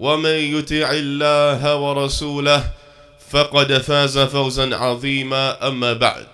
ومن 0.00 0.58
يطع 0.58 0.90
الله 0.90 1.76
ورسوله 1.76 2.64
فقد 3.30 3.78
فاز 3.78 4.18
فوزا 4.18 4.76
عظيما 4.76 5.68
أما 5.68 5.92
بعد. 5.92 6.26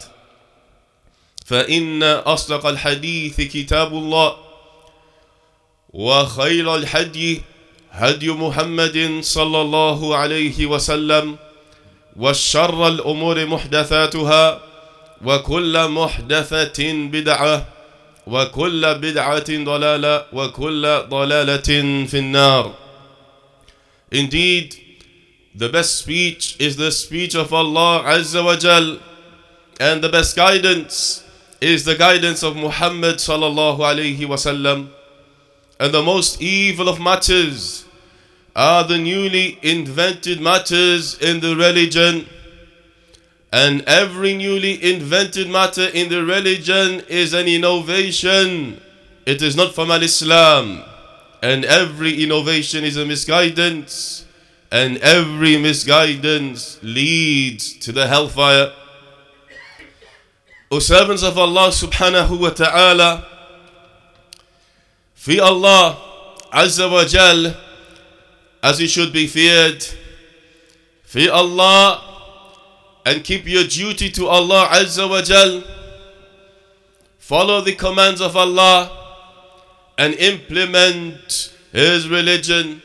فإن 1.47 2.03
أصدق 2.03 2.67
الحديث 2.67 3.41
كتاب 3.41 3.93
الله 3.93 4.37
وخير 5.91 6.75
الحدي 6.75 7.43
هدي 7.91 8.31
محمد 8.31 9.19
صلى 9.23 9.61
الله 9.61 10.17
عليه 10.17 10.67
وسلم 10.67 11.37
والشر 12.17 12.89
الأمور 12.89 13.47
محدثاتها 13.47 14.61
وكل 15.25 15.89
محدثة 15.89 16.93
بدعة 16.93 17.67
وكل 18.27 18.95
بدعة 18.95 19.65
ضلالة 19.65 20.25
وكل 20.33 21.03
ضلالة 21.09 21.71
في 22.07 22.19
النار. 22.19 22.75
Indeed, 24.11 24.77
the 25.55 25.69
best 25.69 25.99
speech 25.99 26.57
is 26.61 26.77
the 26.77 26.91
speech 26.91 27.35
of 27.35 27.53
Allah 27.53 28.03
Azza 28.05 28.45
wa 28.45 28.57
Jal, 28.57 28.99
and 29.79 30.03
the 30.03 30.09
best 30.09 30.37
guidance 30.37 31.25
is 31.61 31.85
the 31.85 31.95
guidance 31.95 32.43
of 32.43 32.57
Muhammad 32.57 33.17
sallallahu 33.17 33.79
alayhi 33.79 34.19
wasallam. 34.19 34.91
And 35.79 35.95
the 35.95 36.03
most 36.03 36.41
evil 36.43 36.89
of 36.89 37.01
matters 37.01 37.85
are 38.55 38.85
the 38.85 38.99
newly 38.99 39.59
invented 39.63 40.41
matters 40.41 41.19
in 41.19 41.41
the 41.41 41.57
religion. 41.57 42.27
And 43.53 43.83
every 43.83 44.37
newly 44.37 44.83
invented 44.93 45.49
matter 45.49 45.87
in 45.87 46.09
the 46.09 46.25
religion 46.25 47.03
is 47.09 47.33
an 47.33 47.47
innovation. 47.47 48.81
It 49.27 49.43
is 49.43 49.57
not 49.57 49.75
from 49.75 49.91
Al 49.91 50.03
Islam. 50.03 50.83
And 51.43 51.65
every 51.65 52.23
innovation 52.23 52.85
is 52.85 52.97
a 52.97 53.07
misguidance. 53.07 54.27
And 54.71 54.99
every 54.99 55.57
misguidance 55.57 56.79
leads 56.83 57.73
to 57.79 57.93
the 57.93 58.07
hellfire. 58.07 58.73
O 60.71 60.79
servants 60.79 61.25
of 61.25 61.37
Allah 61.37 61.71
subhanahu 61.71 62.39
wa 62.39 62.51
ta'ala, 62.51 63.27
fear 65.15 65.43
Allah 65.43 65.99
azza 66.53 66.89
wa 66.89 67.05
jal 67.05 67.57
as 68.63 68.79
He 68.79 68.87
should 68.87 69.13
be 69.13 69.27
feared. 69.27 69.85
Fear 71.03 71.33
Allah 71.33 72.05
and 73.05 73.25
keep 73.25 73.49
your 73.49 73.65
duty 73.65 74.11
to 74.11 74.29
Allah 74.29 74.69
azza 74.71 75.11
wa 75.11 75.21
jal. 75.23 75.65
Follow 77.19 77.61
the 77.63 77.75
commands 77.75 78.21
of 78.21 78.37
Allah 78.37 79.10
and 80.00 80.14
implement 80.16 81.54
His 81.72 82.08
religion, 82.10 82.82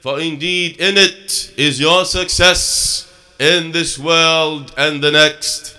for 0.00 0.20
indeed 0.20 0.80
in 0.80 0.96
it 0.96 1.52
is 1.56 1.80
your 1.80 2.04
success 2.04 3.10
in 3.38 3.72
this 3.72 3.98
world 3.98 4.72
and 4.76 5.02
the 5.02 5.10
next. 5.10 5.76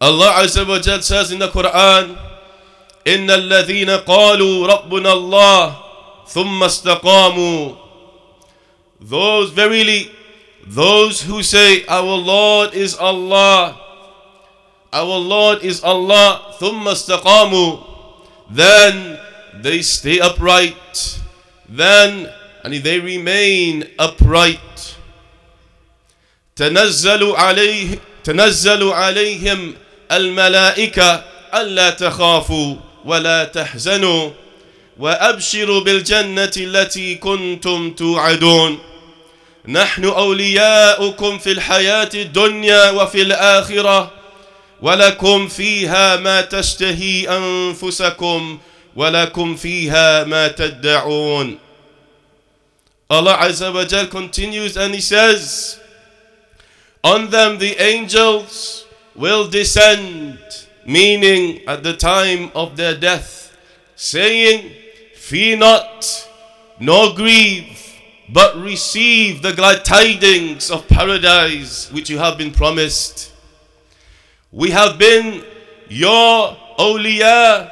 Allah 0.00 0.42
Azza 0.42 0.66
wa 0.66 0.78
Jal 0.80 1.00
says 1.02 1.30
in 1.30 1.38
the 1.38 1.48
Quran, 1.48 2.18
إن 3.06 3.30
الذين 3.30 3.90
قالوا 4.06 4.66
ربنا 4.66 5.12
الله 5.12 5.76
ثم 6.28 6.62
استقاموا 6.62 7.76
Those 9.00 9.50
verily, 9.50 10.10
those 10.66 11.22
who 11.22 11.42
say 11.42 11.84
our 11.86 12.02
Lord 12.16 12.72
is 12.74 12.96
Allah, 12.96 13.76
our 14.92 15.18
Lord 15.18 15.62
is 15.64 15.82
Allah, 15.82 16.54
ثم 16.60 16.86
استقاموا 16.88 17.78
then 18.49 19.19
they 19.61 19.81
stay 19.81 20.19
upright, 20.19 21.19
then 21.69 22.29
and 22.63 22.73
they 22.73 22.99
remain 22.99 23.85
upright. 23.99 24.59
تنزل 26.55 27.35
عليه 27.35 27.99
تنزل 28.23 28.83
عليهم 28.83 29.75
الملائكة 30.11 31.23
ألا 31.53 31.89
تخافوا 31.89 32.75
ولا 33.05 33.43
تحزنوا 33.43 34.31
وأبشروا 34.99 35.81
بالجنة 35.81 36.51
التي 36.57 37.15
كنتم 37.15 37.91
توعدون. 37.91 38.79
نحن 39.67 40.05
أولياؤكم 40.05 41.37
في 41.37 41.51
الحياة 41.51 42.09
الدنيا 42.13 42.89
وفي 42.89 43.21
الآخرة. 43.21 44.11
ولكم 44.81 45.47
فيها 45.47 46.15
ما 46.15 46.41
تشتهي 46.41 47.29
أنفسكم 47.29 48.59
ولكم 48.95 49.55
فيها 49.55 50.23
ما 50.23 50.47
تدعون 50.47 51.57
Allah 53.09 53.37
Azza 53.39 53.71
wa 53.73 53.85
Jal 53.85 54.07
continues 54.07 54.75
and 54.75 54.93
he 54.93 54.99
says 55.01 55.79
On 57.03 57.29
them 57.29 57.57
the 57.57 57.81
angels 57.81 58.85
will 59.15 59.47
descend 59.47 60.37
meaning 60.85 61.61
at 61.67 61.83
the 61.83 61.93
time 61.95 62.51
of 62.53 62.75
their 62.75 62.95
death 62.95 63.55
saying 63.95 64.71
fear 65.15 65.57
not 65.57 66.27
nor 66.79 67.13
grieve 67.15 67.93
but 68.29 68.55
receive 68.61 69.41
the 69.41 69.53
glad 69.53 69.85
tidings 69.85 70.69
of 70.69 70.87
paradise 70.87 71.89
which 71.93 72.09
you 72.09 72.19
have 72.19 72.37
been 72.37 72.51
promised 72.51 73.31
we 74.51 74.71
have 74.71 74.97
been 74.97 75.43
your 75.89 76.55
awliya 76.79 77.71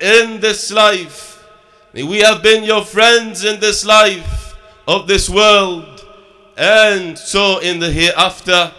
in 0.00 0.40
this 0.40 0.70
life. 0.70 1.46
We 1.92 2.20
have 2.20 2.42
been 2.42 2.64
your 2.64 2.84
friends 2.84 3.44
in 3.44 3.60
this 3.60 3.84
life 3.84 4.56
of 4.88 5.06
this 5.06 5.28
world. 5.28 6.04
And 6.56 7.18
so 7.18 7.58
in 7.58 7.78
the 7.78 7.90
hereafter, 7.90 8.72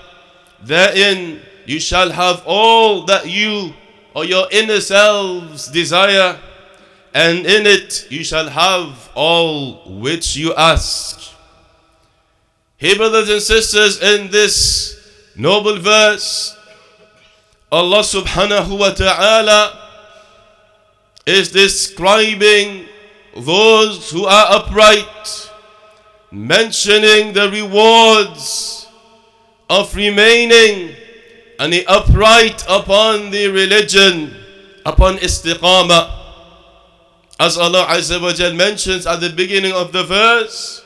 therein 0.63 1.41
you 1.65 1.79
shall 1.79 2.11
have 2.11 2.43
all 2.45 3.05
that 3.05 3.29
you 3.29 3.73
or 4.13 4.25
your 4.25 4.47
inner 4.51 4.81
selves 4.81 5.67
desire. 5.67 6.39
And 7.13 7.45
in 7.45 7.65
it 7.65 8.07
you 8.09 8.23
shall 8.23 8.49
have 8.49 9.09
all 9.15 9.99
which 9.99 10.35
you 10.35 10.53
ask. 10.55 11.31
Hey, 12.77 12.97
brothers 12.97 13.29
and 13.29 13.41
sisters, 13.41 14.01
in 14.01 14.29
this 14.31 15.31
noble 15.35 15.79
verse, 15.79 16.54
Allah 17.70 18.02
subhanahu 18.02 18.78
wa 18.78 18.90
ta'ala 18.90 19.78
is 21.26 21.50
describing 21.50 22.86
those 23.36 24.10
who 24.10 24.26
are 24.26 24.46
upright, 24.58 25.50
mentioning 26.32 27.32
the 27.32 27.48
rewards 27.50 28.86
of 29.70 29.94
remaining 29.94 30.94
and 31.60 31.74
upright 31.86 32.64
upon 32.68 33.30
the 33.30 33.46
religion, 33.48 34.34
upon 34.84 35.18
istiqamah. 35.18 36.10
As 37.38 37.56
Allah 37.56 37.86
Azza 37.86 38.20
wa 38.20 38.32
Jal 38.32 38.52
mentions 38.52 39.06
at 39.06 39.20
the 39.20 39.30
beginning 39.30 39.72
of 39.72 39.92
the 39.92 40.02
verse, 40.04 40.82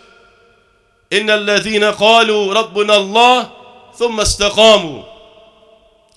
إن 1.12 1.31
الذين 1.31 1.85
قالوا 1.94 2.55
ربنا 2.55 2.96
الله 2.96 3.50
ثم 3.99 4.20
استقاموا 4.20 5.02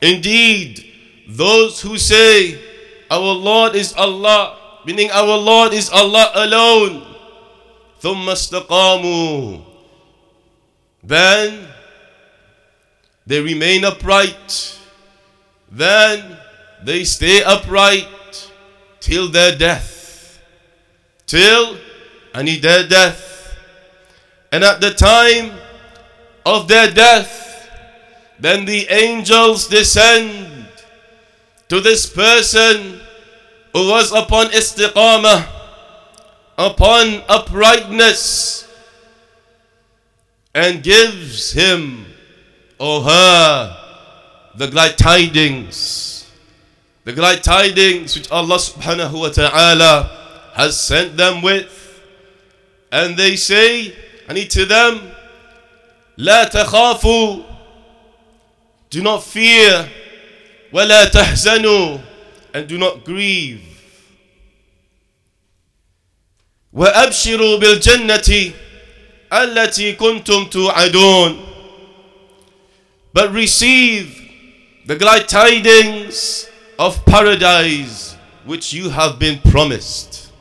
Indeed, 0.01 0.85
those 1.27 1.81
who 1.81 1.97
say, 1.97 2.59
Our 3.09 3.33
Lord 3.33 3.75
is 3.75 3.93
Allah, 3.93 4.57
meaning 4.85 5.09
our 5.11 5.37
Lord 5.37 5.73
is 5.73 5.89
Allah 5.89 6.31
alone, 6.35 7.03
ثم 8.01 8.29
استقاموا 8.29 9.61
Then 11.03 11.67
they 13.25 13.41
remain 13.41 13.83
upright. 13.83 14.77
Then 15.69 16.37
they 16.83 17.03
stay 17.03 17.43
upright 17.43 18.07
till 18.99 19.29
their 19.29 19.55
death. 19.57 20.39
Till 21.25 21.77
any 22.33 22.57
their 22.57 22.87
death. 22.87 23.55
And 24.51 24.63
at 24.63 24.79
the 24.79 24.91
time 24.93 25.51
of 26.45 26.67
their 26.67 26.89
death, 26.89 27.40
then 28.41 28.65
the 28.65 28.87
angels 28.89 29.67
descend 29.67 30.67
to 31.69 31.81
this 31.81 32.09
person 32.09 32.99
who 33.73 33.89
was 33.89 34.11
upon 34.11 34.47
istiqamah, 34.47 35.47
upon 36.57 37.23
uprightness, 37.27 38.67
and 40.53 40.81
gives 40.81 41.51
him 41.51 42.05
or 42.79 43.03
her 43.03 43.77
the 44.55 44.67
glad 44.67 44.97
tidings. 44.97 46.29
The 47.03 47.13
glad 47.13 47.43
tidings 47.43 48.17
which 48.17 48.29
Allah 48.31 48.57
subhanahu 48.57 49.19
wa 49.19 49.29
ta'ala 49.29 50.51
has 50.55 50.79
sent 50.79 51.15
them 51.15 51.41
with. 51.41 52.01
And 52.91 53.15
they 53.15 53.35
say, 53.35 53.95
and 54.27 54.37
to 54.37 54.65
them, 54.65 55.11
لا 56.17 56.49
تخافوا 56.49 57.50
do 58.91 59.01
not 59.01 59.23
fear. 59.23 59.89
وَلَا 60.73 61.05
تَحْزَنُوا 61.09 62.01
And 62.53 62.67
do 62.67 62.77
not 62.77 63.03
grieve. 63.05 63.61
وَأَبْشِرُوا 66.73 67.59
بِالْجَنَّةِ 67.59 68.53
التي 69.31 69.93
كنتم 69.93 70.49
توعدون 70.49 71.43
But 73.13 73.31
receive 73.33 74.13
the 74.85 74.95
glad 74.95 75.27
tidings 75.27 76.47
of 76.79 77.03
paradise 77.05 78.15
which 78.45 78.73
you 78.73 78.89
have 78.89 79.17
been 79.19 79.39
promised. 79.51 80.31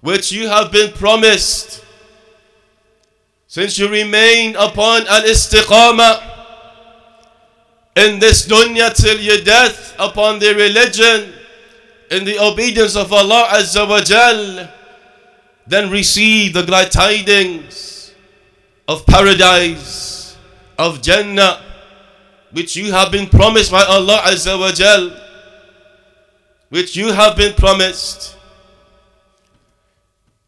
Which 0.00 0.32
you 0.32 0.48
have 0.48 0.72
been 0.72 0.92
promised. 0.92 1.84
Since 3.48 3.78
you 3.78 3.88
remain 3.88 4.54
upon 4.56 5.06
al-istiqamah 5.08 6.33
in 7.95 8.19
this 8.19 8.45
dunya 8.47 8.93
till 8.93 9.19
your 9.19 9.41
death 9.41 9.95
upon 9.97 10.39
the 10.39 10.53
religion 10.53 11.33
in 12.11 12.25
the 12.25 12.37
obedience 12.39 12.95
of 12.95 13.11
Allah 13.11 13.47
Azza 13.51 13.87
wa 13.87 14.01
Jal, 14.01 14.69
then 15.65 15.89
receive 15.89 16.53
the 16.53 16.63
glad 16.63 16.91
tidings 16.91 18.13
of 18.87 19.05
paradise, 19.05 20.37
of 20.77 21.01
Jannah, 21.01 21.61
which 22.51 22.75
you 22.75 22.91
have 22.91 23.11
been 23.11 23.27
promised 23.27 23.71
by 23.71 23.83
Allah 23.83 24.21
Azza 24.25 24.59
wa 24.59 24.71
Jal, 24.71 25.11
which 26.69 26.95
you 26.95 27.11
have 27.11 27.35
been 27.37 27.53
promised. 27.53 28.35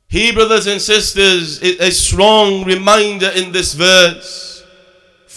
He, 0.10 0.32
brothers 0.32 0.68
and 0.68 0.82
sisters, 0.82 1.60
is 1.62 1.80
a 1.80 1.92
strong 1.92 2.64
reminder 2.66 3.30
in 3.30 3.52
this 3.52 3.74
verse 3.74 4.57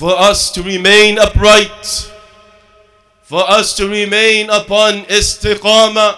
for 0.01 0.17
us 0.19 0.51
to 0.53 0.63
remain 0.63 1.19
upright, 1.19 2.11
for 3.21 3.45
us 3.51 3.77
to 3.77 3.87
remain 3.87 4.49
upon 4.49 5.05
istiqamah, 5.13 6.17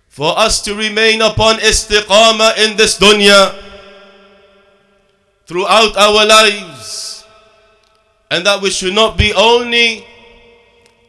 for 0.08 0.32
us 0.38 0.62
to 0.62 0.74
remain 0.74 1.20
upon 1.20 1.56
istiqamah 1.56 2.56
in 2.56 2.78
this 2.78 2.98
dunya. 2.98 3.52
Throughout 5.44 5.94
our 5.98 6.24
lives, 6.24 7.22
and 8.30 8.46
that 8.46 8.62
we 8.62 8.70
should 8.70 8.94
not 8.94 9.18
be 9.18 9.34
only 9.34 10.06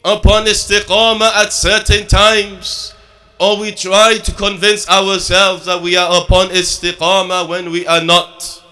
upon 0.04 0.44
istiqamah 0.44 1.46
at 1.46 1.54
certain 1.54 2.06
times, 2.06 2.94
or 3.40 3.62
we 3.62 3.72
try 3.72 4.18
to 4.18 4.34
convince 4.34 4.90
ourselves 4.90 5.64
that 5.64 5.82
we 5.82 5.96
are 5.96 6.22
upon 6.22 6.50
istiqamah 6.50 7.48
when 7.48 7.72
we 7.72 7.88
are 7.88 8.04
not. 8.04 8.64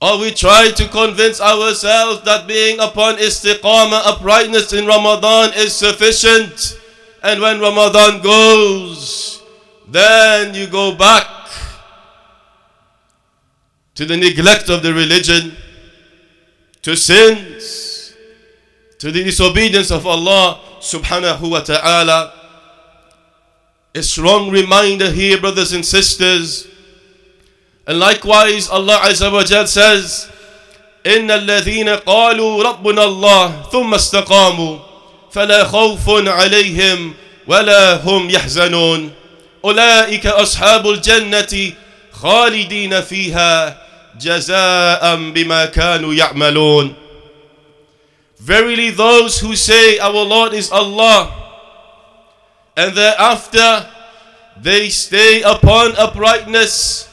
Or 0.00 0.18
we 0.18 0.32
try 0.32 0.70
to 0.70 0.88
convince 0.88 1.40
ourselves 1.40 2.22
that 2.22 2.48
being 2.48 2.80
upon 2.80 3.16
istiqamah, 3.16 4.06
uprightness 4.06 4.72
in 4.72 4.86
Ramadan 4.86 5.52
is 5.54 5.74
sufficient. 5.74 6.80
And 7.22 7.42
when 7.42 7.60
Ramadan 7.60 8.22
goes, 8.22 9.42
then 9.86 10.54
you 10.54 10.66
go 10.68 10.94
back 10.94 11.26
to 13.94 14.06
the 14.06 14.16
neglect 14.16 14.70
of 14.70 14.82
the 14.82 14.94
religion, 14.94 15.54
to 16.80 16.96
sins, 16.96 18.14
to 18.98 19.10
the 19.10 19.22
disobedience 19.22 19.90
of 19.90 20.06
Allah 20.06 20.60
subhanahu 20.80 21.50
wa 21.50 21.60
ta'ala. 21.60 22.32
A 23.94 24.02
strong 24.02 24.50
reminder 24.50 25.10
here, 25.10 25.38
brothers 25.38 25.74
and 25.74 25.84
sisters, 25.84 26.68
and 27.90 27.98
likewise, 27.98 28.68
Allah 28.70 29.00
Azza 29.02 29.32
wa 29.32 29.42
Jal 29.42 29.66
says, 29.66 30.28
إن 31.04 31.26
الذين 31.30 31.88
قالوا 32.06 32.62
ربنا 32.62 33.04
الله 33.04 33.62
ثم 33.72 33.94
استقاموا 33.94 34.78
فلا 35.32 35.64
خوف 35.64 36.28
عليهم 36.28 37.14
ولا 37.46 37.94
هم 37.94 38.30
يحزنون 38.30 39.10
أولئك 39.64 40.26
أصحاب 40.26 40.88
الجنة 40.88 41.72
خالدين 42.12 43.00
فيها 43.00 43.82
جزاء 44.20 45.16
بما 45.16 45.64
كانوا 45.66 46.14
يعملون 46.14 46.94
Verily 48.38 48.90
those 48.90 49.40
who 49.40 49.56
say 49.56 49.98
our 49.98 50.12
Lord 50.24 50.54
is 50.54 50.70
Allah 50.70 51.28
and 52.76 52.94
thereafter 52.94 53.86
they 54.62 54.88
stay 54.90 55.42
upon 55.42 55.96
uprightness 55.96 57.09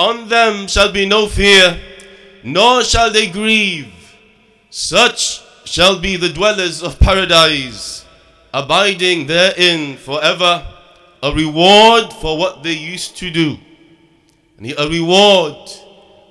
on 0.00 0.28
them 0.28 0.66
shall 0.66 0.90
be 0.90 1.04
no 1.04 1.26
fear, 1.26 1.78
nor 2.42 2.82
shall 2.82 3.12
they 3.12 3.28
grieve. 3.28 3.92
Such 4.70 5.42
shall 5.66 6.00
be 6.00 6.16
the 6.16 6.30
dwellers 6.30 6.82
of 6.82 6.98
paradise, 6.98 8.06
abiding 8.54 9.26
therein 9.26 9.98
forever, 9.98 10.66
a 11.22 11.32
reward 11.34 12.14
for 12.14 12.38
what 12.38 12.62
they 12.62 12.72
used 12.72 13.18
to 13.18 13.30
do. 13.30 13.58
A 14.78 14.88
reward 14.88 15.68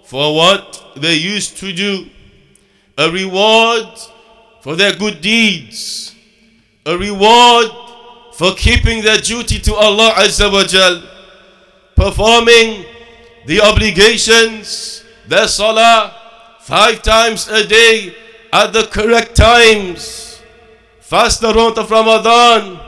for 0.06 0.36
what 0.36 0.94
they 0.96 1.14
used 1.16 1.58
to 1.58 1.72
do. 1.72 2.10
A 2.98 3.10
reward 3.12 3.88
for 4.62 4.76
their 4.76 4.94
good 4.96 5.22
deeds. 5.22 6.16
A 6.88 6.98
reward 6.98 7.70
for 8.34 8.56
keeping 8.56 9.04
their 9.04 9.18
duty 9.18 9.60
to 9.60 9.76
Allah 9.76 10.14
Azza 10.18 10.52
wa 10.52 10.64
Jal. 10.64 11.04
Performing 11.96 12.86
the 13.50 13.60
obligations, 13.62 15.04
the 15.28 15.48
salah, 15.48 16.14
five 16.60 17.02
times 17.02 17.48
a 17.48 17.66
day 17.66 18.16
at 18.54 18.72
the 18.74 18.84
correct 18.84 19.36
times. 19.36 20.40
Fast 21.00 21.42
the 21.42 21.52
month 21.52 21.80
of 21.80 21.90
Ramadan. 21.90 22.80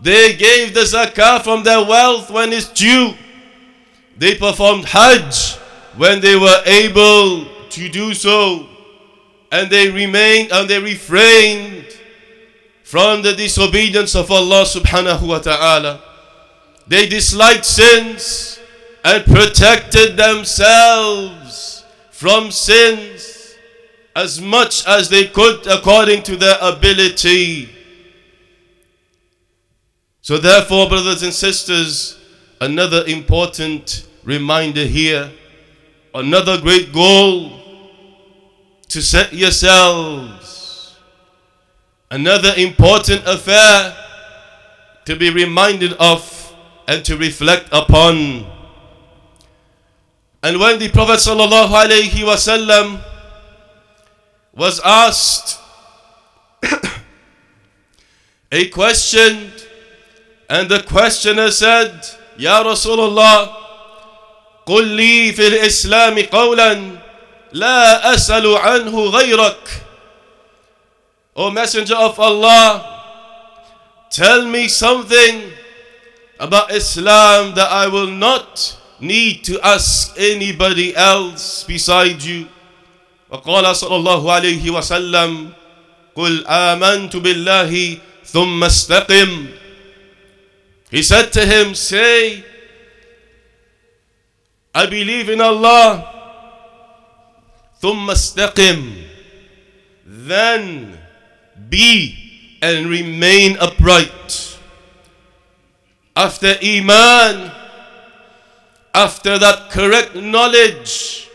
They 0.00 0.34
gave 0.34 0.74
the 0.74 0.80
zakah 0.80 1.44
from 1.44 1.62
their 1.62 1.86
wealth 1.86 2.32
when 2.32 2.52
it's 2.52 2.68
due. 2.68 3.14
They 4.16 4.34
performed 4.34 4.86
hajj 4.86 5.54
when 5.94 6.20
they 6.20 6.34
were 6.34 6.60
able 6.66 7.46
to 7.78 7.88
do 7.88 8.12
so. 8.12 8.66
And 9.52 9.70
they 9.70 9.88
remained 9.88 10.50
and 10.50 10.68
they 10.68 10.80
refrained 10.82 11.86
from 12.82 13.22
the 13.22 13.34
disobedience 13.34 14.16
of 14.16 14.32
Allah 14.32 14.64
subhanahu 14.66 15.28
wa 15.28 15.38
ta'ala. 15.38 16.02
They 16.88 17.06
disliked 17.06 17.64
sins 17.64 18.58
and 19.04 19.24
protected 19.24 20.16
themselves 20.16 21.84
from 22.10 22.50
sins 22.50 23.54
as 24.16 24.40
much 24.40 24.86
as 24.86 25.08
they 25.08 25.26
could 25.26 25.66
according 25.66 26.22
to 26.22 26.36
their 26.36 26.56
ability. 26.60 27.68
So, 30.22 30.38
therefore, 30.38 30.88
brothers 30.88 31.22
and 31.22 31.32
sisters, 31.32 32.18
another 32.60 33.04
important 33.06 34.08
reminder 34.24 34.84
here 34.84 35.30
another 36.14 36.60
great 36.60 36.92
goal 36.92 37.60
to 38.88 39.02
set 39.02 39.32
yourselves. 39.32 40.96
Another 42.10 42.52
important 42.56 43.22
affair 43.26 43.96
to 45.04 45.16
be 45.16 45.30
reminded 45.30 45.92
of 45.94 46.54
and 46.86 47.04
to 47.04 47.16
reflect 47.16 47.68
upon. 47.72 48.53
And 50.43 50.59
when 50.59 50.79
the 50.79 50.89
Prophet 50.89 51.19
ﷺ 51.19 53.03
was 54.55 54.79
asked 54.85 55.59
a 58.51 58.67
question, 58.69 59.51
and 60.49 60.69
the 60.69 60.81
questioner 60.83 61.51
said, 61.51 61.91
Ya 62.37 62.63
Rasulullah, 62.63 63.55
قل 64.65 64.85
لي 64.95 65.33
في 65.33 65.47
الإسلام 65.47 66.19
قولا 66.29 66.97
لا 67.53 68.13
أسأل 68.13 68.57
عنه 68.57 68.93
غيرك 69.09 69.81
O 71.35 71.49
Messenger 71.49 71.95
of 71.95 72.19
Allah, 72.19 73.01
tell 74.11 74.45
me 74.45 74.67
something 74.67 75.51
about 76.39 76.71
Islam 76.71 77.55
that 77.55 77.71
I 77.71 77.87
will 77.87 78.07
not 78.07 78.77
need 79.03 79.43
to 79.45 79.59
ask 79.61 80.13
anybody 80.17 80.95
else 80.95 81.63
beside 81.63 82.21
you. 82.23 82.47
وقال 83.31 83.75
صلى 83.75 83.95
الله 83.95 84.31
عليه 84.31 84.69
وسلم 84.69 85.49
قل 86.15 86.47
آمنت 86.47 87.15
بالله 87.15 87.97
ثم 88.25 88.63
استقم 88.63 89.47
He 90.91 91.03
said 91.03 91.31
to 91.33 91.45
him, 91.45 91.75
say, 91.75 92.43
I 94.73 94.87
believe 94.87 95.29
in 95.29 95.39
Allah 95.41 96.05
ثم 97.81 98.09
استقم 98.09 99.05
Then 100.05 100.97
be 101.69 102.57
and 102.61 102.87
remain 102.87 103.57
upright. 103.59 104.57
After 106.15 106.55
Iman, 106.61 107.51
after 108.94 109.38
that 109.38 109.70
correct 109.70 110.14
knowledge, 110.14 111.28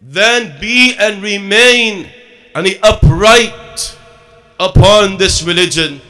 then 0.00 0.58
be 0.60 0.94
and 0.98 1.22
remain 1.22 2.08
and 2.54 2.66
upright 2.82 3.96
upon 4.58 5.18
this 5.18 5.42
religion, 5.42 6.00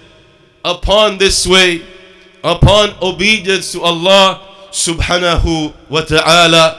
upon 0.65 1.19
this 1.19 1.47
way, 1.47 1.83
upon 2.45 2.91
obedience 3.03 3.73
to 3.73 3.81
Allah 3.81 4.41
subhanahu 4.71 5.73
wa 5.89 6.00
ta'ala. 6.03 6.77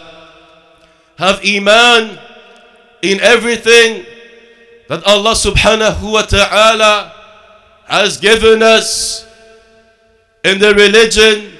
Have 1.17 1.41
iman 1.45 2.17
in 3.01 3.19
everything 3.21 4.05
that 4.87 5.03
Allah 5.05 5.33
subhanahu 5.33 6.13
wa 6.13 6.21
ta'ala 6.23 7.13
has 7.85 8.17
given 8.17 8.63
us 8.63 9.25
in 10.43 10.59
the 10.59 10.73
religion 10.73 11.51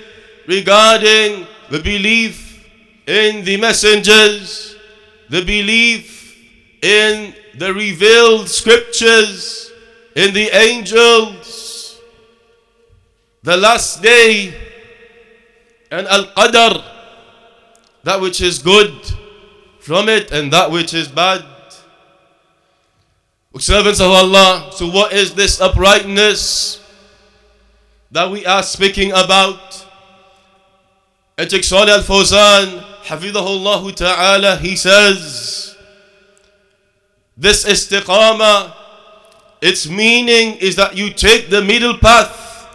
regarding 0.48 1.48
the 1.72 1.80
belief 1.80 2.68
in 3.08 3.46
the 3.46 3.56
messengers, 3.56 4.76
the 5.30 5.40
belief 5.46 6.38
in 6.84 7.34
the 7.58 7.74
revealed 7.74 8.50
scriptures, 8.50 9.72
in 10.14 10.34
the 10.34 10.50
angels, 10.54 11.98
the 13.44 13.56
last 13.56 14.04
day, 14.04 14.54
and 15.90 16.08
Al 16.08 16.26
Qadr, 16.36 16.84
that 18.04 18.20
which 18.20 18.42
is 18.42 18.60
good 18.60 18.92
from 19.80 20.10
it 20.10 20.30
and 20.32 20.52
that 20.52 20.70
which 20.70 20.94
is 20.94 21.08
bad. 21.08 21.42
Servants 23.58 24.02
of 24.02 24.12
Allah, 24.12 24.72
so 24.74 24.90
what 24.90 25.14
is 25.14 25.36
this 25.36 25.62
uprightness 25.62 26.84
that 28.12 28.30
we 28.30 28.46
are 28.46 28.62
speaking 28.62 29.12
about? 29.12 29.88
Sheikh 31.50 31.64
Salih 31.64 31.94
Al 31.94 32.04
Fawzan, 32.04 32.84
Hafidahullah 33.04 33.96
Ta'ala, 33.96 34.58
he 34.58 34.76
says, 34.76 35.76
this 37.38 37.66
istiqamah, 37.66 38.74
its 39.62 39.88
meaning 39.90 40.58
is 40.58 40.76
that 40.76 40.96
you 40.96 41.10
take 41.12 41.50
the 41.50 41.62
middle 41.64 41.98
path 41.98 42.68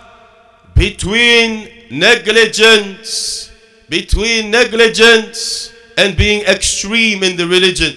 between 0.74 1.68
negligence, 1.90 3.50
between 3.88 4.50
negligence 4.50 5.72
and 5.96 6.16
being 6.16 6.42
extreme 6.46 7.22
in 7.22 7.36
the 7.36 7.46
religion. 7.46 7.96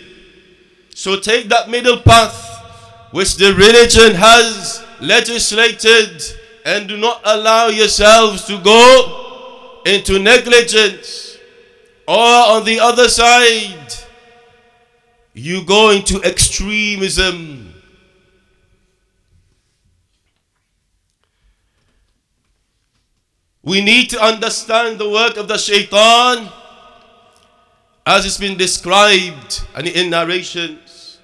So 0.93 1.19
take 1.19 1.49
that 1.49 1.69
middle 1.69 1.97
path 2.01 3.09
which 3.11 3.37
the 3.37 3.53
religion 3.53 4.15
has 4.15 4.85
legislated 5.01 6.21
and 6.65 6.87
do 6.87 6.97
not 6.97 7.21
allow 7.25 7.67
yourselves 7.67 8.45
to 8.45 8.59
go 8.61 9.28
into 9.85 10.19
negligence. 10.19 11.37
Or 12.07 12.17
on 12.17 12.65
the 12.65 12.79
other 12.79 13.07
side, 13.07 13.93
you 15.33 15.63
go 15.63 15.91
into 15.91 16.21
extremism. 16.23 17.73
We 23.61 23.81
need 23.81 24.09
to 24.09 24.19
understand 24.19 24.99
the 24.99 25.09
work 25.09 25.37
of 25.37 25.47
the 25.47 25.57
shaitan 25.57 26.49
as 28.07 28.25
it's 28.25 28.37
been 28.37 28.57
described 28.57 29.61
and 29.75 29.85
in 29.87 30.09
narrations. 30.09 31.19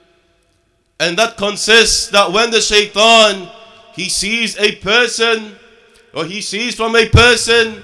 And 0.99 1.17
that 1.17 1.37
consists 1.37 2.09
that 2.09 2.31
when 2.31 2.51
the 2.51 2.61
shaitan 2.61 3.49
he 3.95 4.09
sees 4.09 4.57
a 4.59 4.75
person 4.75 5.55
or 6.13 6.25
he 6.25 6.41
sees 6.41 6.75
from 6.75 6.95
a 6.95 7.09
person 7.09 7.83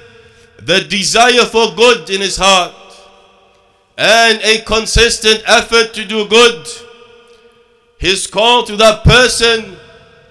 the 0.65 0.81
desire 0.81 1.45
for 1.45 1.75
good 1.75 2.09
in 2.09 2.21
his 2.21 2.37
heart 2.37 2.75
and 3.97 4.39
a 4.41 4.61
consistent 4.63 5.43
effort 5.47 5.93
to 5.93 6.05
do 6.05 6.27
good, 6.27 6.67
his 7.97 8.27
call 8.27 8.63
to 8.63 8.75
that 8.75 9.03
person 9.03 9.77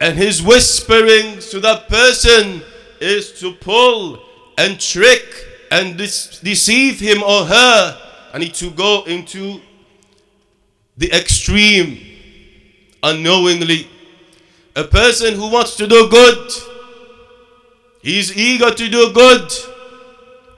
and 0.00 0.16
his 0.16 0.42
whisperings 0.42 1.50
to 1.50 1.60
that 1.60 1.88
person 1.88 2.62
is 3.00 3.38
to 3.40 3.52
pull 3.54 4.22
and 4.58 4.80
trick 4.80 5.22
and 5.70 5.96
deceive 5.96 6.98
him 6.98 7.22
or 7.22 7.44
her 7.44 8.00
and 8.32 8.54
to 8.54 8.70
go 8.70 9.04
into 9.04 9.60
the 10.96 11.10
extreme 11.12 11.98
unknowingly. 13.02 13.88
A 14.76 14.84
person 14.84 15.34
who 15.34 15.50
wants 15.50 15.76
to 15.76 15.86
do 15.86 16.08
good, 16.08 16.50
he's 18.02 18.36
eager 18.36 18.70
to 18.70 18.88
do 18.88 19.12
good. 19.12 19.50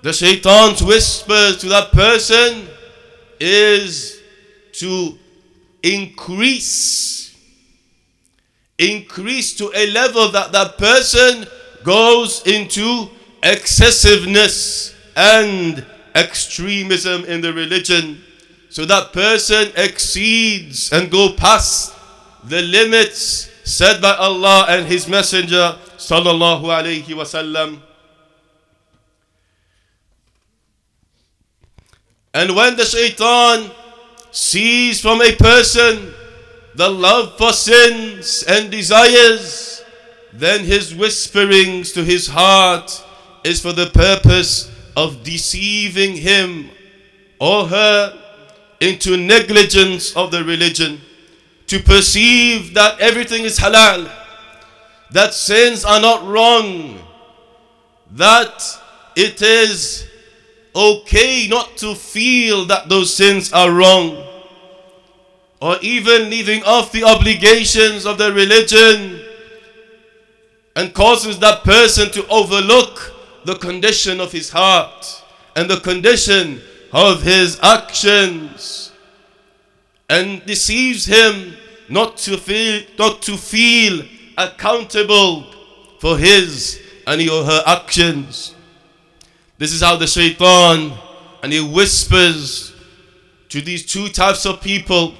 The 0.02 0.12
shaitan's 0.12 0.82
whisper 0.82 1.52
to 1.60 1.68
that 1.68 1.92
person 1.92 2.68
is 3.38 4.20
to 4.72 5.16
increase. 5.82 7.36
Increase 8.78 9.54
to 9.56 9.70
a 9.74 9.90
level 9.92 10.28
that 10.32 10.50
that 10.50 10.76
person 10.76 11.46
goes 11.84 12.44
into 12.46 13.10
excessiveness 13.44 14.94
and 15.14 15.86
extremism 16.16 17.24
in 17.26 17.40
the 17.40 17.52
religion. 17.52 18.22
So 18.70 18.84
that 18.86 19.12
person 19.12 19.70
exceeds 19.76 20.92
and 20.92 21.10
go 21.12 21.34
past 21.36 21.94
the 22.44 22.62
limits 22.62 23.50
set 23.64 24.00
by 24.02 24.14
Allah 24.16 24.66
and 24.68 24.86
His 24.86 25.06
Messenger 25.06 25.78
sallallahu 25.96 26.64
alaihi 26.64 27.04
wasallam. 27.14 27.80
And 32.34 32.56
when 32.56 32.76
the 32.76 32.84
shaitan 32.84 33.70
sees 34.30 35.00
from 35.00 35.20
a 35.20 35.36
person 35.36 36.14
the 36.74 36.88
love 36.88 37.36
for 37.36 37.52
sins 37.52 38.44
and 38.48 38.70
desires, 38.70 39.84
then 40.32 40.64
his 40.64 40.94
whisperings 40.94 41.92
to 41.92 42.02
his 42.02 42.26
heart 42.28 43.04
is 43.44 43.60
for 43.60 43.72
the 43.72 43.90
purpose 43.90 44.70
of 44.96 45.22
deceiving 45.22 46.16
him 46.16 46.70
or 47.38 47.66
her 47.66 48.18
into 48.80 49.16
negligence 49.16 50.16
of 50.16 50.30
the 50.30 50.42
religion, 50.44 51.00
to 51.66 51.78
perceive 51.80 52.74
that 52.74 52.98
everything 52.98 53.44
is 53.44 53.58
halal, 53.58 54.10
that 55.10 55.34
sins 55.34 55.84
are 55.84 56.00
not 56.00 56.26
wrong, 56.26 56.98
that 58.12 58.64
it 59.14 59.40
is 59.42 60.08
okay 60.74 61.46
not 61.48 61.76
to 61.78 61.94
feel 61.94 62.64
that 62.66 62.88
those 62.88 63.14
sins 63.14 63.52
are 63.52 63.70
wrong, 63.70 64.26
or 65.60 65.76
even 65.80 66.30
leaving 66.30 66.62
off 66.64 66.92
the 66.92 67.04
obligations 67.04 68.06
of 68.06 68.18
the 68.18 68.32
religion 68.32 69.20
and 70.74 70.94
causes 70.94 71.38
that 71.38 71.62
person 71.64 72.10
to 72.10 72.26
overlook 72.28 73.12
the 73.44 73.54
condition 73.56 74.20
of 74.20 74.32
his 74.32 74.50
heart 74.50 75.22
and 75.56 75.68
the 75.68 75.80
condition 75.80 76.60
of 76.92 77.22
his 77.22 77.58
actions 77.62 78.92
and 80.08 80.44
deceives 80.46 81.06
him 81.06 81.54
not 81.88 82.16
to 82.16 82.36
feel 82.36 82.82
not 82.98 83.22
to 83.22 83.36
feel 83.36 84.04
accountable 84.38 85.44
for 85.98 86.18
his 86.18 86.80
and 87.06 87.20
your 87.20 87.44
her 87.44 87.62
actions 87.66 88.54
this 89.62 89.72
is 89.72 89.80
how 89.80 89.96
the 89.96 90.06
shaitan 90.06 90.92
and 91.42 91.52
he 91.52 91.60
whispers 91.60 92.74
to 93.48 93.60
these 93.60 93.86
two 93.86 94.08
types 94.08 94.44
of 94.44 94.60
people 94.60 95.14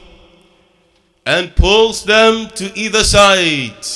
and 1.24 1.54
pulls 1.54 2.04
them 2.04 2.48
to 2.48 2.76
either 2.76 3.04
side 3.04 3.86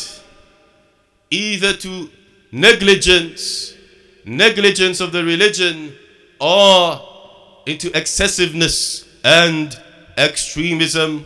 either 1.31 1.73
to 1.73 2.09
negligence 2.53 3.75
negligence 4.27 5.01
of 5.01 5.13
the 5.13 5.25
religion 5.25 5.95
or 6.41 7.01
into 7.67 7.95
excessiveness 7.97 9.09
and 9.25 9.81
extremism. 10.17 11.25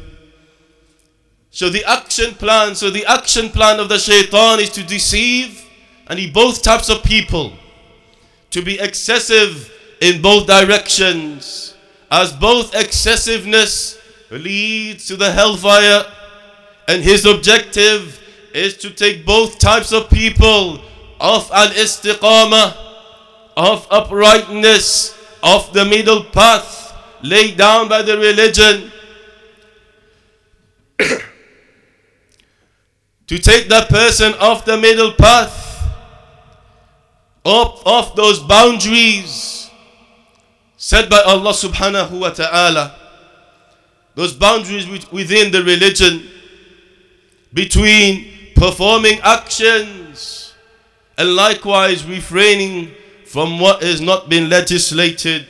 So 1.50 1.68
the 1.68 1.84
action 1.84 2.34
plan, 2.34 2.74
so 2.74 2.90
the 2.90 3.04
action 3.06 3.48
plan 3.48 3.80
of 3.80 3.88
the 3.88 3.98
shaitan 3.98 4.60
is 4.60 4.70
to 4.70 4.82
deceive 4.82 5.64
and 6.08 6.18
he 6.18 6.30
both 6.30 6.62
types 6.62 6.88
of 6.88 7.02
people 7.02 7.52
to 8.50 8.62
be 8.62 8.78
excessive 8.80 9.72
in 10.00 10.20
both 10.22 10.46
directions 10.46 11.74
as 12.10 12.32
both 12.32 12.74
excessiveness 12.74 13.98
leads 14.30 15.06
to 15.06 15.16
the 15.16 15.30
hellfire 15.30 16.04
and 16.88 17.02
his 17.02 17.24
objective 17.24 18.20
is 18.52 18.76
to 18.76 18.90
take 18.90 19.24
both 19.24 19.58
types 19.58 19.92
of 19.92 20.10
people 20.10 20.80
off 21.20 21.50
al-istiqamah 21.52 22.76
of 23.56 23.86
uprightness 23.90 25.16
of 25.42 25.72
the 25.72 25.84
middle 25.84 26.24
path 26.24 26.94
laid 27.22 27.56
down 27.56 27.88
by 27.88 28.02
the 28.02 28.16
religion 28.16 28.90
to 33.26 33.38
take 33.38 33.68
that 33.68 33.88
person 33.88 34.32
off 34.34 34.64
the 34.64 34.76
middle 34.76 35.12
path 35.12 35.69
up 37.44 37.86
off 37.86 38.14
those 38.14 38.38
boundaries 38.40 39.70
set 40.76 41.08
by 41.10 41.20
Allah 41.26 41.52
subhanahu 41.52 42.20
wa 42.20 42.30
ta'ala 42.30 42.96
those 44.14 44.34
boundaries 44.34 44.86
within 45.10 45.50
the 45.50 45.62
religion 45.62 46.28
between 47.54 48.30
performing 48.54 49.18
actions 49.22 50.54
and 51.16 51.34
likewise 51.34 52.04
refraining 52.04 52.90
from 53.24 53.58
what 53.58 53.82
has 53.82 54.00
not 54.00 54.28
been 54.28 54.48
legislated. 54.50 55.46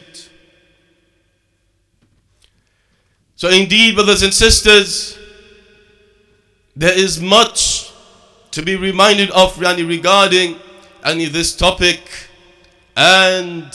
So, 3.37 3.49
indeed, 3.49 3.95
brothers 3.95 4.23
and 4.23 4.35
sisters, 4.35 5.19
there 6.77 6.97
is 6.97 7.21
much 7.21 7.91
to 8.51 8.63
be 8.63 8.77
reminded 8.77 9.31
of 9.31 9.59
regarding 9.59 10.57
any 11.05 11.27
this 11.27 11.57
topic 11.57 12.01
and 12.97 13.73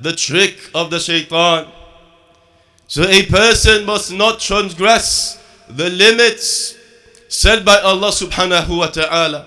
the 0.00 0.12
trick 0.12 0.70
of 0.74 0.90
the 0.90 0.98
shaitan. 0.98 1.66
So, 2.88 3.02
a 3.02 3.26
person 3.26 3.84
must 3.84 4.12
not 4.12 4.38
transgress 4.40 5.42
the 5.68 5.90
limits 5.90 6.76
set 7.28 7.64
by 7.64 7.78
Allah 7.80 8.10
subhanahu 8.10 8.78
wa 8.78 8.86
ta'ala. 8.86 9.46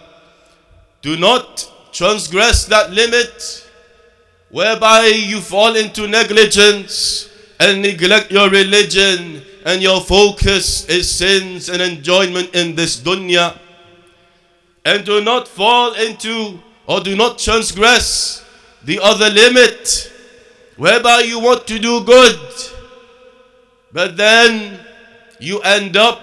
Do 1.01 1.17
not 1.17 1.71
transgress 1.93 2.65
that 2.65 2.91
limit 2.91 3.65
whereby 4.49 5.07
you 5.07 5.39
fall 5.39 5.75
into 5.75 6.07
negligence 6.07 7.29
and 7.59 7.81
neglect 7.81 8.31
your 8.31 8.49
religion 8.49 9.41
and 9.65 9.81
your 9.81 10.01
focus 10.01 10.87
is 10.89 11.09
sins 11.09 11.69
and 11.69 11.81
enjoyment 11.81 12.53
in 12.55 12.75
this 12.75 12.99
dunya. 12.99 13.57
And 14.85 15.05
do 15.05 15.23
not 15.23 15.47
fall 15.47 15.93
into 15.93 16.59
or 16.89 16.99
do 17.01 17.15
not 17.15 17.37
transgress 17.37 18.43
the 18.83 18.99
other 18.99 19.29
limit 19.29 20.11
whereby 20.75 21.19
you 21.19 21.39
want 21.39 21.67
to 21.67 21.77
do 21.77 22.03
good, 22.03 22.39
but 23.93 24.17
then 24.17 24.79
you 25.39 25.59
end 25.59 25.95
up 25.95 26.19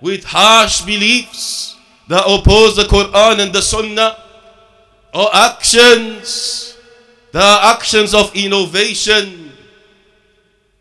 with 0.00 0.24
harsh 0.24 0.80
beliefs 0.80 1.76
that 2.08 2.24
oppose 2.26 2.74
the 2.74 2.84
Quran 2.84 3.38
and 3.40 3.52
the 3.52 3.60
Sunnah, 3.60 4.16
or 5.12 5.28
actions 5.34 6.78
that 7.32 7.42
are 7.42 7.74
actions 7.74 8.14
of 8.14 8.34
innovation 8.34 9.52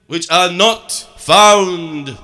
which 0.07 0.31
are 0.31 0.53
not 0.53 0.91
found 1.17 2.17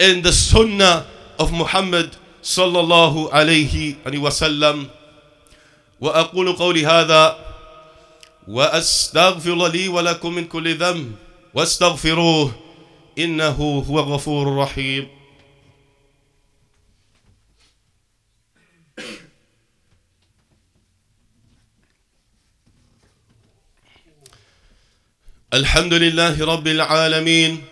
in 0.00 0.20
the 0.22 0.32
Sunnah 0.32 1.06
of 1.38 1.52
Muhammad 1.52 2.16
sallallahu 2.42 3.30
alayhi 3.30 4.02
wasallam. 4.02 4.90
وأقول 6.02 6.52
قولي 6.52 6.86
هذا 6.86 7.38
وأستغفر 8.48 9.68
لي 9.68 9.88
ولكم 9.88 10.34
من 10.34 10.44
كل 10.44 10.76
ذنب 10.76 11.14
واستغفروه 11.54 12.52
إنه 13.18 13.84
هو 13.88 14.00
الغفور 14.00 14.48
الرحيم. 14.48 15.08
الحمد 25.54 25.94
لله 25.94 26.44
رب 26.44 26.66
العالمين 26.66 27.64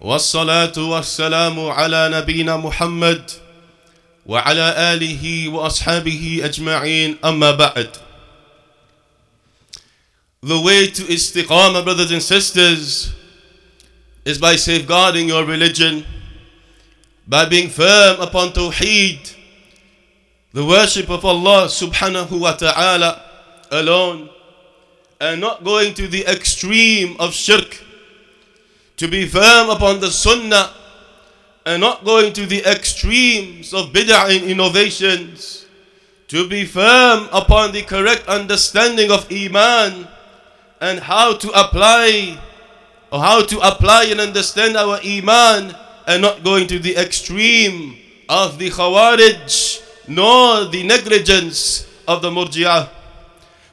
والصلاة 0.00 0.72
والسلام 0.78 1.60
على 1.70 2.10
نبينا 2.12 2.56
محمد 2.56 3.30
وعلى 4.25 4.93
آله 4.93 5.49
وأصحابه 5.49 6.41
أجمعين 6.43 7.17
أما 7.23 7.51
بعد 7.57 7.89
The 10.43 10.59
way 10.59 10.87
to 10.87 11.03
istiqamah 11.03 11.83
brothers 11.83 12.11
and 12.11 12.21
sisters 12.21 13.13
is 14.25 14.37
by 14.37 14.55
safeguarding 14.55 15.27
your 15.27 15.45
religion 15.45 16.05
by 17.27 17.45
being 17.45 17.69
firm 17.69 18.19
upon 18.19 18.49
tawheed 18.49 19.35
the 20.53 20.65
worship 20.65 21.09
of 21.09 21.23
Allah 21.23 21.65
subhanahu 21.65 22.39
wa 22.39 22.53
ta'ala 22.53 23.23
alone 23.71 24.29
and 25.21 25.39
not 25.39 25.63
going 25.63 25.93
to 25.93 26.07
the 26.07 26.25
extreme 26.25 27.15
of 27.19 27.31
shirk, 27.33 27.79
to 28.97 29.07
be 29.07 29.27
firm 29.27 29.69
upon 29.69 29.99
the 29.99 30.09
sunnah 30.09 30.73
and 31.66 31.80
not 31.80 32.04
going 32.04 32.32
to 32.32 32.46
the 32.46 32.62
extremes 32.64 33.74
of 33.74 33.92
bid'ah 33.92 34.30
and 34.30 34.48
innovations, 34.48 35.66
to 36.28 36.48
be 36.48 36.64
firm 36.64 37.28
upon 37.32 37.72
the 37.72 37.82
correct 37.82 38.26
understanding 38.28 39.10
of 39.10 39.26
iman 39.30 40.06
and 40.80 41.00
how 41.00 41.34
to 41.34 41.48
apply 41.50 42.38
or 43.10 43.20
how 43.20 43.42
to 43.44 43.58
apply 43.60 44.04
and 44.10 44.20
understand 44.20 44.76
our 44.76 44.98
iman 45.04 45.74
and 46.06 46.22
not 46.22 46.42
going 46.44 46.66
to 46.66 46.78
the 46.78 46.96
extreme 46.96 47.96
of 48.28 48.58
the 48.58 48.70
khawarij 48.70 49.82
nor 50.08 50.66
the 50.70 50.82
negligence 50.84 51.86
of 52.06 52.22
the 52.22 52.30
murji'ah. 52.30 52.88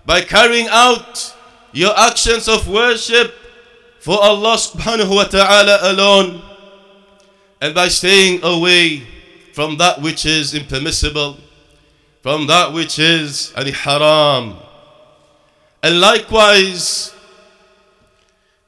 By 0.06 0.22
carrying 0.22 0.68
out 0.70 1.34
your 1.72 1.98
actions 1.98 2.48
of 2.48 2.68
worship 2.68 3.34
for 4.00 4.22
Allah 4.22 4.58
subhanahu 4.58 5.16
wa 5.16 5.26
ta'ala 5.26 5.94
alone 5.94 6.53
and 7.64 7.74
by 7.74 7.88
staying 7.88 8.44
away 8.44 9.00
from 9.54 9.78
that 9.78 10.02
which 10.02 10.26
is 10.26 10.54
impermissible, 10.54 11.38
from 12.22 12.46
that 12.48 12.74
which 12.74 13.00
is 13.00 13.54
any 13.56 13.72
haram. 13.72 14.58
And 15.82 16.02
likewise, 16.02 17.16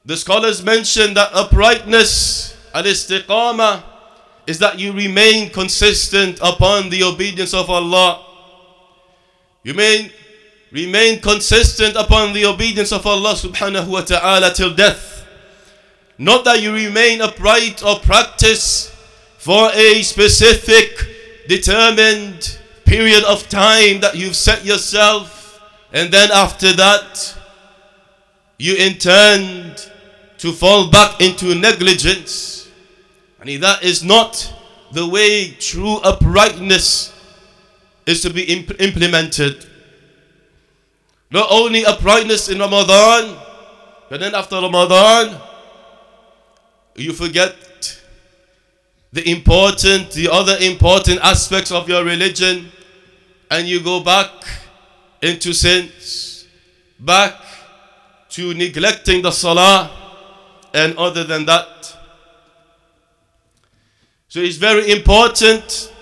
the 0.05 0.15
scholars 0.15 0.63
mention 0.63 1.13
that 1.15 1.29
uprightness 1.33 2.55
and 2.73 2.87
istiqamah 2.87 3.83
is 4.47 4.59
that 4.59 4.79
you 4.79 4.93
remain 4.93 5.49
consistent 5.49 6.39
upon 6.41 6.89
the 6.89 7.03
obedience 7.03 7.53
of 7.53 7.69
Allah. 7.69 8.25
You 9.63 9.73
Remain 10.71 11.19
consistent 11.19 11.97
upon 11.97 12.31
the 12.31 12.45
obedience 12.45 12.93
of 12.93 13.05
Allah 13.05 13.33
subhanahu 13.33 13.87
wa 13.87 14.01
ta'ala 14.01 14.53
till 14.53 14.73
death. 14.73 15.24
Not 16.17 16.45
that 16.45 16.61
you 16.61 16.73
remain 16.73 17.21
upright 17.21 17.83
or 17.83 17.99
practice 17.99 18.95
for 19.37 19.69
a 19.73 20.01
specific 20.01 21.45
determined 21.47 22.57
period 22.85 23.23
of 23.25 23.49
time 23.49 23.99
that 24.01 24.15
you've 24.15 24.35
set 24.35 24.65
yourself 24.65 25.61
and 25.91 26.11
then 26.11 26.29
after 26.31 26.73
that 26.73 27.35
you 28.57 28.75
intend 28.75 29.89
to 30.37 30.51
fall 30.51 30.89
back 30.89 31.19
into 31.21 31.53
negligence. 31.55 32.69
And 33.39 33.61
that 33.61 33.83
is 33.83 34.03
not 34.03 34.53
the 34.93 35.07
way 35.07 35.51
true 35.51 35.97
uprightness 35.97 37.13
is 38.05 38.21
to 38.21 38.29
be 38.29 38.43
imp- 38.43 38.79
implemented. 38.81 39.65
Not 41.31 41.47
only 41.51 41.85
uprightness 41.85 42.49
in 42.49 42.59
Ramadan, 42.59 43.37
But 44.09 44.19
then 44.19 44.35
after 44.35 44.55
Ramadan, 44.55 45.41
you 46.95 47.13
forget 47.13 47.55
the 49.11 49.29
important, 49.29 50.11
the 50.11 50.29
other 50.31 50.57
important 50.61 51.19
aspects 51.21 51.71
of 51.71 51.87
your 51.87 52.03
religion, 52.03 52.71
and 53.51 53.67
you 53.67 53.81
go 53.81 54.03
back 54.03 54.29
into 55.21 55.53
sins, 55.53 56.47
back 56.99 57.33
to 58.29 58.53
neglecting 58.53 59.21
the 59.21 59.31
salah, 59.31 59.91
and 60.73 60.97
other 60.97 61.23
than 61.23 61.45
that. 61.45 61.95
So 64.27 64.41
it's 64.41 64.57
very 64.57 64.91
important, 64.91 65.93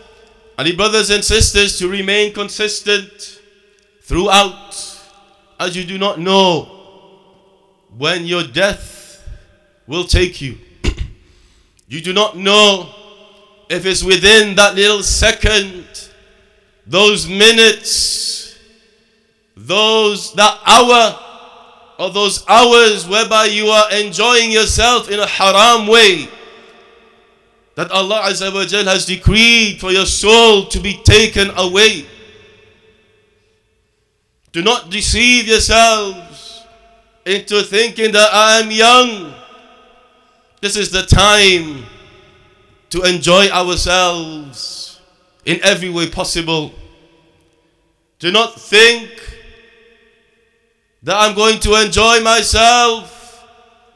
and 0.57 0.67
the 0.67 0.75
brothers 0.75 1.11
and 1.11 1.23
sisters, 1.23 1.77
to 1.79 1.87
remain 1.87 2.33
consistent 2.33 3.39
throughout, 4.01 4.75
as 5.59 5.75
you 5.75 5.83
do 5.83 5.97
not 5.97 6.19
know 6.19 6.65
when 7.95 8.25
your 8.25 8.43
death 8.43 9.27
will 9.85 10.05
take 10.05 10.41
you. 10.41 10.57
You 11.87 12.01
do 12.01 12.13
not 12.13 12.37
know 12.37 12.89
if 13.69 13.85
it's 13.85 14.03
within 14.03 14.55
that 14.55 14.75
little 14.75 15.03
second, 15.03 15.85
those 16.85 17.27
minutes, 17.27 18.57
those 19.55 20.33
that 20.33 20.59
hour, 20.65 21.19
or 21.99 22.09
those 22.09 22.43
hours 22.47 23.07
whereby 23.07 23.45
you 23.45 23.67
are 23.67 23.91
enjoying 23.93 24.51
yourself 24.51 25.09
in 25.09 25.19
a 25.19 25.27
haram 25.27 25.87
way 25.87 26.27
that 27.75 27.89
Allah 27.91 28.21
Azza 28.25 28.53
wa 28.53 28.65
Jal 28.65 28.85
has 28.85 29.05
decreed 29.05 29.79
for 29.79 29.91
your 29.91 30.05
soul 30.05 30.65
to 30.67 30.79
be 30.79 30.99
taken 31.03 31.49
away. 31.57 32.05
Do 34.51 34.61
not 34.61 34.91
deceive 34.91 35.47
yourselves 35.47 36.63
into 37.25 37.63
thinking 37.63 38.11
that 38.11 38.29
I 38.31 38.59
am 38.59 38.69
young. 38.69 39.33
This 40.63 40.77
is 40.77 40.91
the 40.91 41.01
time 41.01 41.83
to 42.91 43.01
enjoy 43.01 43.49
ourselves 43.49 45.01
in 45.43 45.59
every 45.61 45.89
way 45.89 46.09
possible. 46.09 46.71
Do 48.19 48.31
not 48.31 48.57
think 48.61 49.09
that 51.03 51.17
I'm 51.17 51.35
going 51.35 51.59
to 51.59 51.83
enjoy 51.83 52.21
myself. 52.21 53.45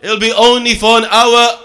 It'll 0.02 0.20
be 0.20 0.34
only 0.34 0.76
for 0.76 0.98
an 0.98 1.06
hour 1.06 1.58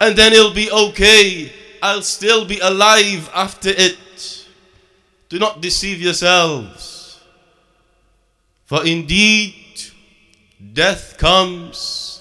and 0.00 0.14
then 0.14 0.32
it'll 0.32 0.54
be 0.54 0.70
okay. 0.70 1.52
I'll 1.82 2.02
still 2.02 2.44
be 2.44 2.60
alive 2.60 3.28
after 3.34 3.70
it. 3.70 4.46
Do 5.28 5.40
not 5.40 5.60
deceive 5.60 6.00
yourselves. 6.00 7.20
For 8.66 8.86
indeed, 8.86 9.56
death 10.74 11.18
comes 11.18 12.15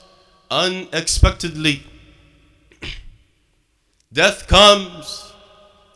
unexpectedly. 0.56 1.84
Death 4.12 4.48
comes 4.48 5.34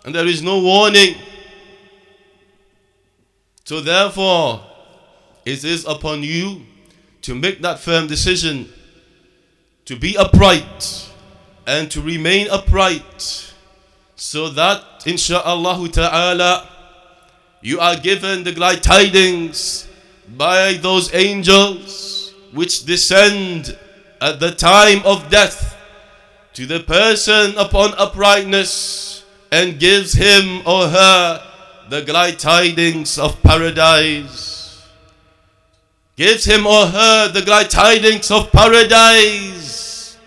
and 0.03 0.13
there 0.13 0.27
is 0.27 0.41
no 0.41 0.61
warning. 0.61 1.15
So, 3.63 3.79
therefore, 3.79 4.61
it 5.45 5.63
is 5.63 5.85
upon 5.85 6.23
you 6.23 6.63
to 7.21 7.35
make 7.35 7.61
that 7.61 7.79
firm 7.79 8.07
decision 8.07 8.67
to 9.85 9.95
be 9.95 10.17
upright 10.17 11.09
and 11.65 11.89
to 11.91 12.01
remain 12.01 12.49
upright 12.49 13.53
so 14.15 14.49
that, 14.49 14.83
insha'Allah 15.05 15.91
ta'ala, 15.93 16.69
you 17.61 17.79
are 17.79 17.95
given 17.95 18.43
the 18.43 18.51
glad 18.51 18.83
tidings 18.83 19.87
by 20.37 20.73
those 20.73 21.13
angels 21.13 22.33
which 22.51 22.85
descend 22.85 23.77
at 24.21 24.39
the 24.39 24.51
time 24.51 25.01
of 25.05 25.29
death 25.29 25.77
to 26.53 26.65
the 26.65 26.79
person 26.81 27.57
upon 27.57 27.93
uprightness 27.97 29.23
and 29.51 29.79
gives 29.79 30.13
him 30.13 30.61
or 30.65 30.87
her 30.87 31.43
the 31.89 32.01
glad 32.03 32.37
tidings 32.37 33.17
of 33.17 33.41
paradise. 33.41 34.87
Gives 36.15 36.45
him 36.45 36.67
or 36.67 36.85
her 36.85 37.31
the 37.31 37.41
glad 37.41 37.69
tidings 37.69 38.29
of 38.29 38.51
paradise 38.51 40.17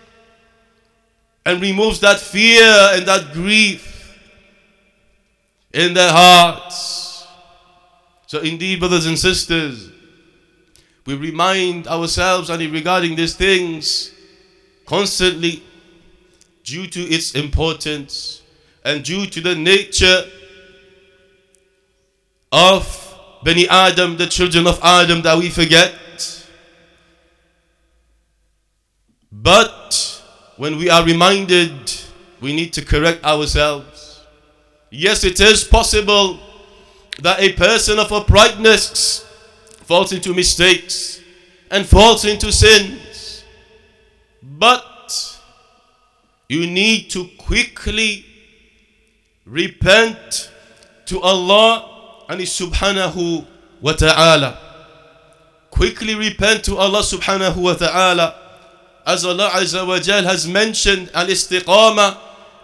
and 1.45 1.61
removes 1.61 1.99
that 1.99 2.19
fear 2.19 2.89
and 2.93 3.05
that 3.05 3.33
grief 3.33 4.17
in 5.73 5.93
their 5.93 6.11
hearts. 6.11 7.27
So, 8.27 8.39
indeed, 8.39 8.79
brothers 8.79 9.05
and 9.05 9.19
sisters, 9.19 9.92
we 11.05 11.15
remind 11.15 11.87
ourselves 11.87 12.49
and 12.49 12.61
regarding 12.71 13.15
these 13.15 13.35
things 13.35 14.11
constantly 14.85 15.63
due 16.63 16.87
to 16.87 16.99
its 17.01 17.35
importance 17.35 18.41
and 18.85 19.03
due 19.03 19.25
to 19.25 19.41
the 19.41 19.55
nature 19.55 20.23
of 22.51 22.99
Bani 23.43 23.67
Adam, 23.67 24.15
the 24.17 24.27
children 24.27 24.67
of 24.67 24.79
Adam, 24.81 25.21
that 25.23 25.37
we 25.37 25.49
forget. 25.49 25.93
But 29.31 30.21
when 30.57 30.77
we 30.77 30.89
are 30.89 31.03
reminded, 31.03 31.71
we 32.39 32.55
need 32.55 32.71
to 32.73 32.85
correct 32.85 33.23
ourselves. 33.25 34.21
Yes, 34.89 35.23
it 35.23 35.39
is 35.41 35.63
possible 35.63 36.39
that 37.19 37.39
a 37.41 37.53
person 37.53 37.99
of 37.99 38.11
uprightness 38.11 39.22
falls 39.93 40.11
into 40.11 40.33
mistakes 40.33 41.21
and 41.69 41.85
falls 41.85 42.25
into 42.25 42.51
sins. 42.51 43.43
But 44.41 45.39
you 46.49 46.65
need 46.65 47.11
to 47.11 47.29
quickly 47.37 48.25
repent 49.45 50.49
to 51.05 51.21
Allah 51.21 52.25
and 52.27 52.41
subhanahu 52.41 53.45
wa 53.81 53.91
ta'ala. 53.93 54.57
Quickly 55.69 56.15
repent 56.15 56.65
to 56.65 56.77
Allah 56.77 57.01
subhanahu 57.01 57.57
wa 57.57 57.75
ta'ala. 57.75 58.33
As 59.05 59.23
Allah 59.23 59.51
Azza 59.51 59.85
wa 59.85 59.99
Jal 59.99 60.23
has 60.23 60.47
mentioned 60.47 61.11
al 61.13 61.27
istiqama 61.27 62.17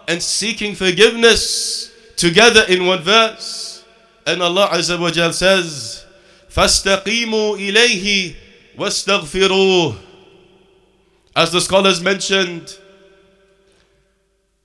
and 0.08 0.20
seeking 0.20 0.74
forgiveness 0.74 1.92
together 2.16 2.64
in 2.68 2.86
one 2.86 3.02
verse. 3.02 3.84
And 4.26 4.42
Allah 4.42 4.70
Azza 4.72 4.98
wa 4.98 5.12
Jal 5.12 5.32
says, 5.32 6.00
فَاسْتَقِيمُوا 6.49 7.57
إِلَيْهِ 7.57 8.35
وَاسْتَغْفِرُوهُ 8.77 9.97
As 11.35 11.51
the 11.51 11.61
scholars 11.61 12.01
mentioned, 12.01 12.77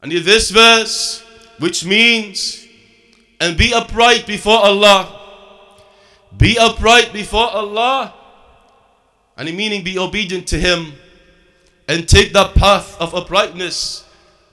and 0.03 0.13
in 0.13 0.25
this 0.25 0.51
verse, 0.51 1.23
which 1.59 1.85
means, 1.85 2.67
and 3.41 3.57
be 3.57 3.73
upright 3.75 4.27
before 4.27 4.59
Allah. 4.59 5.19
Be 6.37 6.59
upright 6.59 7.13
before 7.13 7.51
Allah. 7.51 8.15
And 9.37 9.49
in 9.49 9.57
meaning, 9.57 9.85
be 9.85 9.99
obedient 9.99 10.47
to 10.49 10.59
Him. 10.59 10.93
And 11.89 12.09
take 12.09 12.33
that 12.35 12.55
path 12.55 12.99
of 13.01 13.15
uprightness 13.15 14.05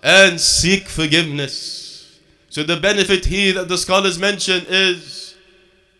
and 0.01 0.39
seek 0.39 0.87
forgiveness. 0.87 2.19
So, 2.49 2.63
the 2.63 2.77
benefit 2.77 3.25
here 3.25 3.53
that 3.53 3.67
the 3.67 3.77
scholars 3.77 4.17
mention 4.17 4.65
is 4.67 5.30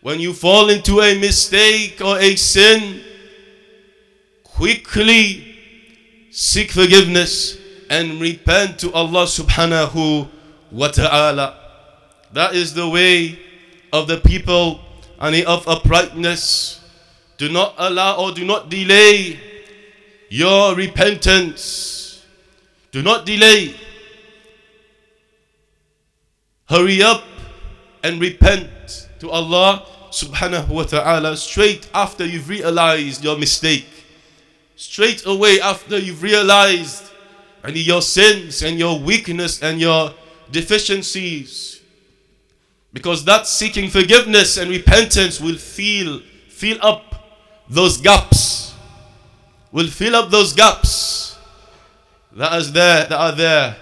when 0.03 0.19
you 0.19 0.33
fall 0.33 0.69
into 0.69 0.99
a 0.99 1.17
mistake 1.17 2.01
or 2.03 2.19
a 2.19 2.35
sin, 2.35 3.01
quickly 4.43 5.55
seek 6.29 6.71
forgiveness 6.71 7.57
and 7.89 8.19
repent 8.19 8.77
to 8.79 8.91
Allah 8.91 9.23
subhanahu 9.23 10.27
wa 10.71 10.87
ta'ala. 10.89 11.57
That 12.33 12.53
is 12.53 12.73
the 12.73 12.87
way 12.89 13.39
of 13.93 14.07
the 14.07 14.17
people 14.17 14.81
and 15.19 15.45
of 15.45 15.65
uprightness. 15.69 16.81
Do 17.37 17.47
not 17.47 17.73
allow 17.77 18.17
or 18.19 18.33
do 18.33 18.43
not 18.43 18.69
delay 18.69 19.39
your 20.27 20.75
repentance. 20.75 22.25
Do 22.91 23.01
not 23.01 23.25
delay. 23.25 23.73
Hurry 26.67 27.01
up 27.01 27.23
and 28.03 28.19
repent 28.19 29.07
to 29.19 29.29
Allah 29.29 29.87
subhanahu 30.13 30.69
wa 30.69 30.83
ta'ala 30.83 31.35
straight 31.35 31.89
after 31.93 32.25
you've 32.25 32.47
realized 32.47 33.23
your 33.23 33.37
mistake. 33.37 33.87
Straight 34.75 35.25
away 35.25 35.59
after 35.59 35.97
you've 35.97 36.21
realized 36.21 37.11
and 37.63 37.75
your 37.75 38.01
sins 38.01 38.61
and 38.61 38.77
your 38.77 38.99
weakness 38.99 39.61
and 39.61 39.79
your 39.79 40.13
deficiencies. 40.51 41.81
Because 42.93 43.25
that 43.25 43.47
seeking 43.47 43.89
forgiveness 43.89 44.57
and 44.57 44.69
repentance 44.69 45.41
will 45.41 45.57
fill, 45.57 46.19
fill 46.49 46.77
up 46.81 47.15
those 47.67 47.97
gaps. 47.97 48.75
Will 49.71 49.87
fill 49.87 50.15
up 50.15 50.29
those 50.29 50.53
gaps 50.53 51.23
that 52.35 52.53
is 52.59 52.71
there, 52.71 53.05
that 53.05 53.19
are 53.19 53.31
there. 53.35 53.75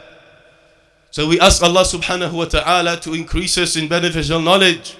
So 1.11 1.27
we 1.27 1.39
ask 1.39 1.61
Allah 1.63 1.83
subhanahu 1.83 2.31
wa 2.31 2.45
ta'ala 2.45 2.97
to 3.01 3.13
increase 3.13 3.57
us 3.57 3.75
in 3.75 3.87
beneficial 3.87 4.41
knowledge. 4.41 4.95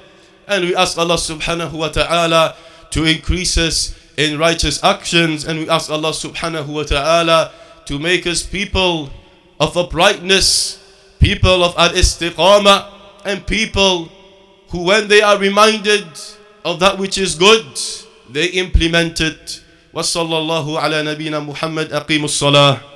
And 0.46 0.64
we 0.64 0.76
ask 0.76 0.96
Allah 0.98 1.16
subhanahu 1.16 1.72
wa 1.72 1.88
ta'ala 1.88 2.54
to 2.90 3.04
increase 3.04 3.58
us 3.58 3.94
in 4.16 4.38
righteous 4.38 4.82
actions. 4.84 5.44
And 5.44 5.60
we 5.60 5.68
ask 5.68 5.90
Allah 5.90 6.10
subhanahu 6.10 6.66
wa 6.66 6.82
ta'ala 6.84 7.52
to 7.86 7.98
make 7.98 8.26
us 8.26 8.42
people 8.42 9.10
of 9.58 9.76
uprightness, 9.76 10.78
people 11.18 11.64
of 11.64 11.74
al-istiqamah, 11.78 12.92
and 13.24 13.46
people 13.46 14.08
who 14.70 14.84
when 14.84 15.08
they 15.08 15.22
are 15.22 15.38
reminded 15.38 16.06
of 16.64 16.80
that 16.80 16.98
which 16.98 17.18
is 17.18 17.34
good, 17.34 17.66
they 18.30 18.46
implement 18.46 19.20
it. 19.20 19.62
وصلى 19.94 20.38
الله 20.38 20.80
على 20.80 21.02
نبينا 21.02 21.40
محمد 21.40 21.92
أقيموا 21.92 22.28
الصلاة 22.28 22.89